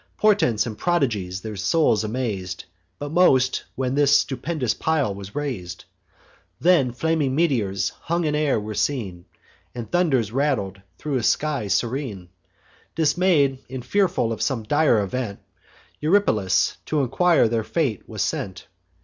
[0.17, 2.65] Portents and prodigies their souls amaz'd;
[2.97, 5.85] But most, when this stupendous pile was rais'd:
[6.59, 9.25] Then flaming meteors, hung in air, were seen,
[9.75, 12.29] And thunders rattled thro' a sky serene.
[12.95, 15.37] Dismay'd, and fearful of some dire event,
[15.99, 18.65] Eurypylus t' enquire their fate was sent.